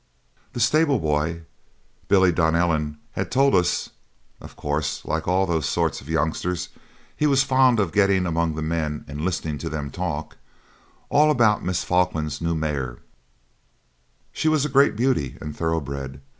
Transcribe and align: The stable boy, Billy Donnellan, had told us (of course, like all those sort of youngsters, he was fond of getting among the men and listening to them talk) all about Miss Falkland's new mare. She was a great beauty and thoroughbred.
The 0.53 0.59
stable 0.59 0.97
boy, 0.97 1.43
Billy 2.07 2.31
Donnellan, 2.31 2.97
had 3.11 3.29
told 3.29 3.53
us 3.53 3.91
(of 4.41 4.55
course, 4.55 5.05
like 5.05 5.27
all 5.27 5.45
those 5.45 5.69
sort 5.69 6.01
of 6.01 6.09
youngsters, 6.09 6.69
he 7.15 7.27
was 7.27 7.43
fond 7.43 7.79
of 7.79 7.91
getting 7.91 8.25
among 8.25 8.55
the 8.55 8.63
men 8.63 9.05
and 9.07 9.21
listening 9.21 9.59
to 9.59 9.69
them 9.69 9.91
talk) 9.91 10.37
all 11.11 11.29
about 11.29 11.63
Miss 11.63 11.83
Falkland's 11.83 12.41
new 12.41 12.55
mare. 12.55 12.97
She 14.31 14.47
was 14.47 14.65
a 14.65 14.69
great 14.69 14.95
beauty 14.95 15.37
and 15.39 15.55
thoroughbred. 15.55 16.19